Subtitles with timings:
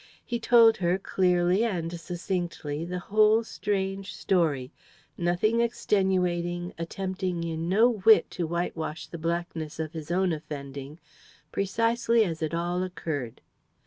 [0.25, 4.71] He told her, clearly and succinctly, the whole strange history
[5.15, 10.99] nothing extenuating, attempting in no whit to whitewash the blackness of his own offending
[11.51, 13.41] precisely as it all occurred.